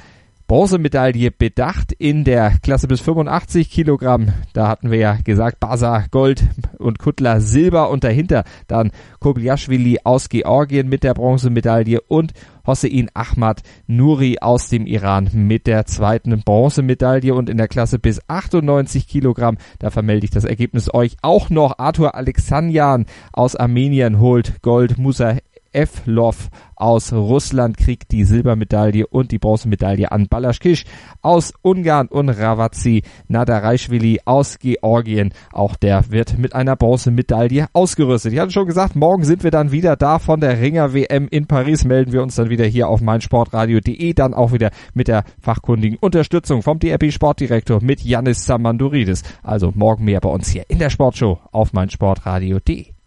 Bronzemedaille 0.47 1.31
bedacht 1.31 1.93
in 1.93 2.25
der 2.25 2.59
Klasse 2.63 2.89
bis 2.89 3.01
85 3.01 3.71
Kilogramm. 3.71 4.33
Da 4.53 4.69
hatten 4.69 4.91
wir 4.91 4.99
ja 4.99 5.19
gesagt, 5.25 5.61
Basa 5.61 6.05
Gold 6.11 6.45
und 6.79 6.99
Kuttler 6.99 7.41
Silber 7.41 7.91
und 7.91 8.05
dahinter 8.05 8.45
dann 8.67 8.93
Kobliashvili 9.21 10.01
aus 10.05 10.29
Georgien 10.29 10.89
mit 10.89 11.05
der 11.05 11.15
Bronzemedaille 11.15 12.01
und 12.01 12.33
Hossein 12.67 13.09
Ahmad 13.15 13.63
Nuri 13.87 14.39
aus 14.41 14.69
dem 14.69 14.87
Iran 14.87 15.31
mit 15.33 15.67
der 15.67 15.87
zweiten 15.87 16.43
Bronzemedaille 16.43 17.35
und 17.35 17.51
in 17.51 17.57
der 17.57 17.69
Klasse 17.69 17.99
bis 17.99 18.21
98 18.29 19.09
Kilogramm, 19.09 19.59
da 19.79 19.91
vermelde 19.91 20.25
ich 20.25 20.31
das 20.31 20.45
Ergebnis 20.45 20.93
euch 20.93 21.17
auch 21.23 21.51
noch. 21.51 21.79
Arthur 21.79 22.15
Alexandjan 22.15 23.07
aus 23.33 23.57
Armenien 23.57 24.21
holt 24.21 24.63
Gold, 24.63 24.99
Musa 24.99 25.37
Evlov 25.73 26.51
aus 26.77 27.13
Russland 27.13 27.77
kriegt 27.77 28.11
die 28.11 28.25
Silbermedaille 28.25 29.07
und 29.07 29.31
die 29.31 29.39
Bronzemedaille 29.39 30.11
an 30.11 30.27
Balaschkisch 30.29 30.85
aus 31.23 31.53
Ungarn 31.63 32.09
und 32.09 32.29
Ravazzi 32.29 33.03
Nadarashvili 33.29 34.21
aus 34.25 34.59
Georgien. 34.59 35.33
Auch 35.53 35.77
der 35.77 36.11
wird 36.11 36.39
mit 36.39 36.55
einer 36.55 36.75
Bronzemedaille 36.75 37.69
ausgerüstet. 37.73 38.33
Ich 38.33 38.41
hatte 38.41 38.51
schon 38.51 38.67
gesagt, 38.67 38.97
morgen 38.97 39.25
sind 39.25 39.45
wir 39.45 39.51
dann 39.51 39.71
wieder 39.71 39.97
da 39.97 40.19
von 40.19 40.41
der 40.41 40.61
Ringer 40.61 40.93
WM 40.93 41.29
in 41.29 41.47
Paris. 41.47 41.85
Melden 41.85 42.13
wir 42.13 42.23
uns 42.23 42.35
dann 42.35 42.51
wieder 42.51 42.65
hier 42.65 42.89
auf 42.89 43.01
meinsportradio.de, 43.01 44.13
dann 44.15 44.35
auch 44.35 44.53
wieder 44.53 44.71
mit 44.95 45.09
der 45.09 45.25
fachkundigen 45.41 45.99
Unterstützung 45.99 46.63
vom 46.63 46.79
DRB 46.79 47.13
Sportdirektor 47.13 47.83
mit 47.83 48.03
Janis 48.03 48.45
Samanduridis. 48.45 49.23
Also 49.43 49.73
morgen 49.75 50.05
mehr 50.05 50.21
bei 50.21 50.29
uns 50.29 50.49
hier 50.49 50.65
in 50.69 50.79
der 50.79 50.91
Sportshow 50.91 51.39
auf 51.53 51.73
meinsportradio.de. 51.73 53.02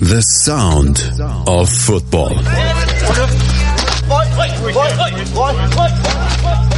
The 0.00 0.20
Sound 0.20 1.12
of 1.46 1.68
Football. 1.70 2.36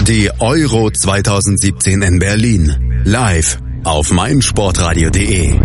Die 0.07 0.31
Euro 0.41 0.91
2017 0.91 2.03
in 2.03 2.19
Berlin. 2.19 3.03
Live 3.05 3.59
auf 3.85 4.13
meinsportradio.de. 4.13 5.59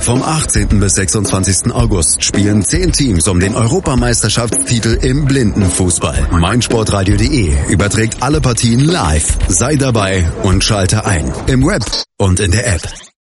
Vom 0.00 0.22
18. 0.22 0.80
bis 0.80 0.94
26. 0.94 1.72
August 1.72 2.24
spielen 2.24 2.62
10 2.62 2.92
Teams 2.92 3.28
um 3.28 3.38
den 3.40 3.54
Europameisterschaftstitel 3.54 4.98
im 5.02 5.24
Blindenfußball. 5.24 6.28
meinsportradio.de 6.32 7.54
überträgt 7.70 8.22
alle 8.22 8.40
Partien 8.40 8.80
live. 8.80 9.36
Sei 9.48 9.76
dabei 9.76 10.30
und 10.42 10.64
schalte 10.64 11.04
ein. 11.06 11.30
Im 11.48 11.66
Web 11.66 11.82
und 12.18 12.40
in 12.40 12.50
der 12.50 12.66
App. 12.74 12.82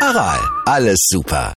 Aral, 0.00 0.38
alles 0.66 0.98
super. 1.08 1.54